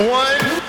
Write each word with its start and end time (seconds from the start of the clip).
One. 0.00 0.68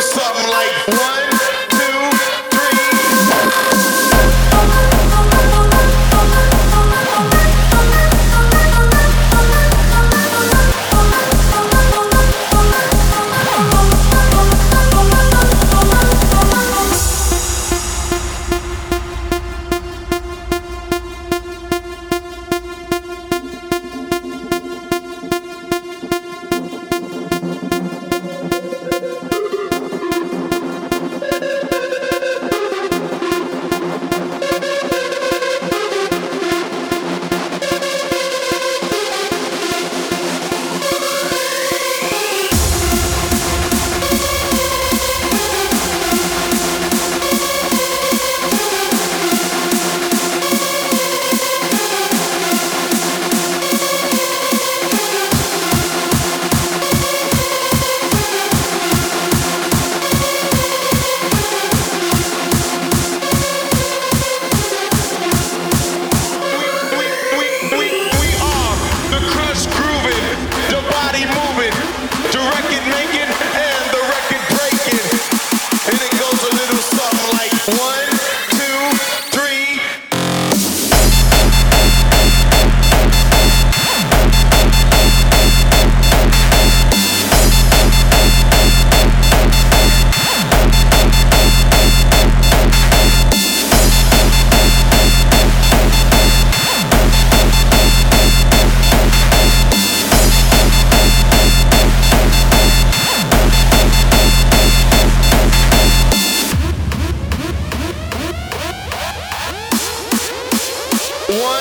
something 0.00 0.50
like 0.50 0.88
what? 0.88 1.19
One. 111.30 111.59